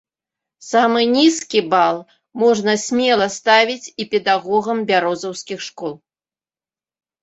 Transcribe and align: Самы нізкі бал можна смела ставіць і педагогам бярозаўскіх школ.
Самы 0.69 1.03
нізкі 1.15 1.61
бал 1.75 1.95
можна 2.45 2.73
смела 2.87 3.29
ставіць 3.37 3.93
і 4.01 4.11
педагогам 4.17 4.77
бярозаўскіх 4.93 5.59
школ. 5.71 5.93